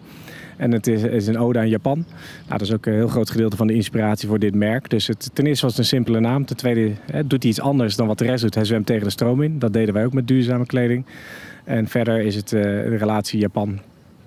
[0.58, 2.06] En het is, is, een ode aan Japan.
[2.46, 4.90] Nou, dat is ook een heel groot gedeelte van de inspiratie voor dit merk.
[4.90, 6.46] Dus het, ten eerste was het een simpele naam.
[6.46, 8.56] Ten tweede hè, doet hij iets anders dan wat de rest doet.
[8.56, 9.60] Hij zwemt tegen de stroom in.
[9.60, 11.06] Dat deden wij ook met duurzame kleding.
[11.68, 13.80] En verder is het uh, de relatie Japan.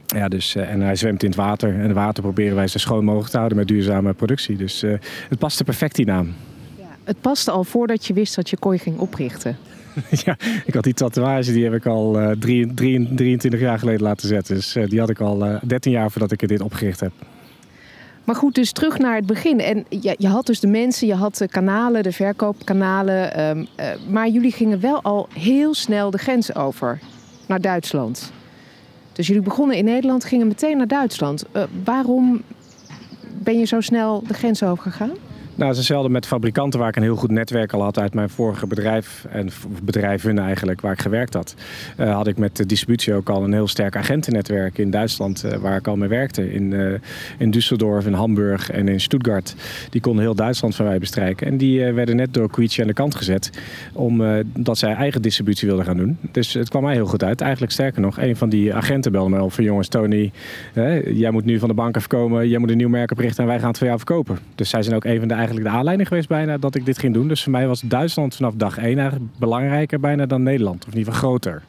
[0.07, 1.75] Ja, dus, uh, en hij zwemt in het water.
[1.75, 4.57] En het water proberen wij zo schoon mogelijk te houden met duurzame productie.
[4.57, 4.95] Dus uh,
[5.29, 6.35] het paste perfect die naam.
[6.79, 9.57] Ja, het paste al voordat je wist dat je kooi ging oprichten.
[10.25, 14.03] ja, ik had die tatoeage, die heb ik al uh, drie, drie, 23 jaar geleden
[14.03, 14.55] laten zetten.
[14.55, 17.13] Dus uh, die had ik al uh, 13 jaar voordat ik dit opgericht heb.
[18.25, 19.61] Maar goed, dus terug naar het begin.
[19.61, 23.41] En je, je had dus de mensen, je had de kanalen, de verkoopkanalen.
[23.41, 23.67] Um,
[24.09, 26.99] maar jullie gingen wel al heel snel de grens over
[27.51, 28.33] naar Duitsland.
[29.13, 31.45] Dus jullie begonnen in Nederland, gingen meteen naar Duitsland.
[31.57, 32.43] Uh, waarom
[33.23, 35.13] ben je zo snel de grens overgegaan?
[35.55, 38.15] Nou, het is hetzelfde met fabrikanten waar ik een heel goed netwerk al had uit
[38.15, 39.27] mijn vorige bedrijf.
[39.31, 39.49] En
[39.83, 41.55] bedrijven eigenlijk waar ik gewerkt had.
[41.99, 45.53] Uh, had ik met de distributie ook al een heel sterk agentennetwerk in Duitsland uh,
[45.53, 46.53] waar ik al mee werkte.
[46.53, 46.93] In, uh,
[47.39, 49.55] in Düsseldorf, in Hamburg en in Stuttgart.
[49.91, 51.47] Die konden heel Duitsland van mij bestrijken.
[51.47, 53.51] En die werden net door Quietje aan de kant gezet.
[53.93, 56.19] Omdat zij eigen distributie wilden gaan doen.
[56.33, 57.41] Dus het kwam mij heel goed uit.
[57.41, 60.33] Eigenlijk sterker nog, een van die agenten belde me op van jongens Tony,
[61.05, 62.49] jij moet nu van de bank afkomen.
[62.49, 64.39] Jij moet een nieuw merk oprichten en wij gaan het voor jou verkopen.
[64.55, 66.99] Dus zij zijn ook een van de eigenlijk de aanleiding geweest bijna dat ik dit
[66.99, 67.29] ging doen.
[67.29, 70.85] Dus voor mij was Duitsland vanaf dag één eigenlijk belangrijker bijna dan Nederland.
[70.87, 71.63] Of in ieder geval groter.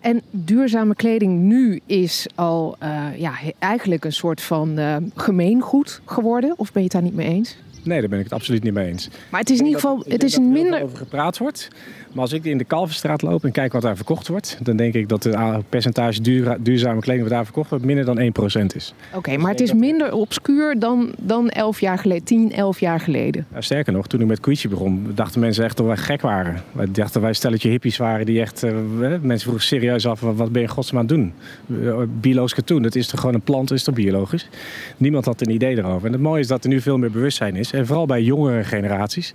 [0.00, 6.54] En duurzame kleding nu is al uh, ja, eigenlijk een soort van uh, gemeengoed geworden.
[6.56, 7.56] Of ben je het daar niet mee eens?
[7.82, 9.08] Nee, daar ben ik het absoluut niet mee eens.
[9.30, 10.82] Maar het is in ieder geval, het is een minder.
[10.82, 11.68] over gepraat wordt.
[12.14, 14.94] Maar als ik in de Kalverstraat loop en kijk wat daar verkocht wordt, dan denk
[14.94, 16.20] ik dat het percentage
[16.60, 18.18] duurzame kleding wat daar verkocht wordt minder dan
[18.62, 18.94] 1% is.
[19.14, 23.46] Oké, maar het is minder obscuur dan, dan 11 jaar geleden, 10, 11 jaar geleden.
[23.54, 26.62] Ja, sterker nog, toen ik met Quiche begon, dachten mensen echt dat wij gek waren.
[26.72, 28.72] Wij dachten wij stelletje hippies waren die echt, uh,
[29.20, 31.32] mensen vroegen serieus af, wat ben je godsnaam aan het doen?
[31.66, 34.48] Uh, biologisch katoen, dat is toch gewoon een plant, is toch biologisch?
[34.96, 36.06] Niemand had een idee erover.
[36.06, 37.72] En het mooie is dat er nu veel meer bewustzijn is.
[37.72, 39.34] En vooral bij jongere generaties.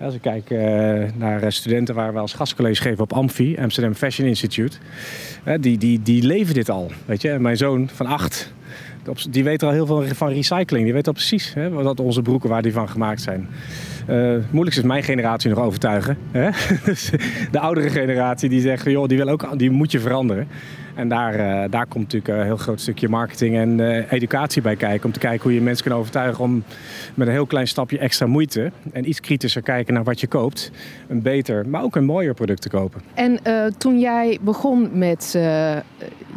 [0.00, 0.60] Als ik kijk uh,
[1.16, 4.76] naar studenten waar we als gastcollege geven op Amfi, Amsterdam Fashion Institute,
[5.44, 6.90] uh, die, die, die leven dit al.
[7.04, 7.38] Weet je?
[7.38, 8.52] Mijn zoon van acht,
[9.30, 10.84] die weet er al heel veel van recycling.
[10.84, 13.48] Die weet al precies hè, wat onze broeken waar die van gemaakt zijn.
[14.08, 16.18] Uh, is mijn generatie nog overtuigen.
[16.30, 16.50] Hè?
[17.52, 20.48] de oudere generatie die zegt, joh, die, wil ook, die moet je veranderen.
[21.00, 24.76] En daar, uh, daar komt natuurlijk een heel groot stukje marketing en uh, educatie bij
[24.76, 25.04] kijken.
[25.06, 26.64] Om te kijken hoe je mensen kan overtuigen om
[27.14, 30.70] met een heel klein stapje extra moeite en iets kritischer kijken naar wat je koopt,
[31.08, 33.00] een beter, maar ook een mooier product te kopen.
[33.14, 35.30] En uh, toen jij begon met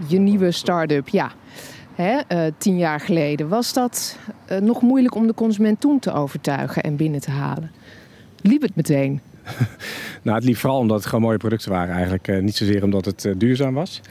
[0.08, 1.32] je nieuwe start-up, ja,
[1.96, 2.20] hè,
[2.58, 4.18] tien jaar geleden, was dat
[4.62, 7.72] nog moeilijk om de consument toen te overtuigen en binnen te halen?
[8.42, 9.22] Liep het meteen?
[10.24, 12.42] nou, het liep vooral omdat het gewoon mooie producten waren eigenlijk.
[12.42, 14.02] niet zozeer omdat het duurzaam was.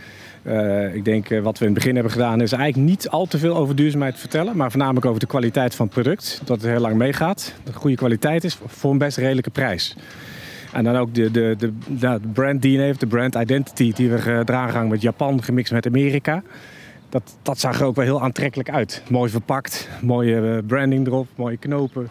[0.42, 3.26] Uh, ik denk uh, wat we in het begin hebben gedaan is eigenlijk niet al
[3.26, 4.56] te veel over duurzaamheid vertellen.
[4.56, 6.40] Maar voornamelijk over de kwaliteit van het product.
[6.44, 7.52] Dat het heel lang meegaat.
[7.56, 9.96] Dat het goede kwaliteit is voor een best redelijke prijs.
[10.72, 14.74] En dan ook de, de, de, de brand DNA, de brand identity die we gedragen
[14.74, 16.42] hangen met Japan gemixt met Amerika.
[17.08, 19.02] Dat, dat zag er ook wel heel aantrekkelijk uit.
[19.08, 22.08] Mooi verpakt, mooie branding erop, mooie knopen.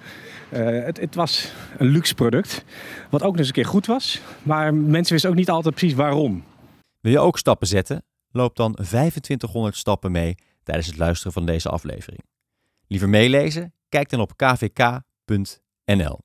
[0.50, 2.64] Het, het, was een luxe product.
[3.10, 4.22] Wat ook nog eens een keer goed was.
[4.44, 6.44] Maar mensen wisten ook niet altijd precies waarom.
[7.00, 8.04] Wil je ook stappen zetten?
[8.32, 12.24] Loop dan 2500 stappen mee tijdens het luisteren van deze aflevering.
[12.88, 13.74] Liever meelezen?
[13.90, 16.20] Kijk dan op kvk.nl.